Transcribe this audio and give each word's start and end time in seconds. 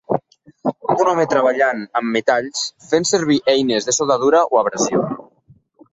Un 0.93 1.09
home 1.11 1.25
treballant 1.33 1.83
amb 2.01 2.09
metalls 2.17 2.63
fent 2.93 3.07
servir 3.11 3.39
eines 3.55 3.91
de 3.91 3.95
soldadura 3.99 4.45
o 4.57 4.63
abrasió. 4.63 5.05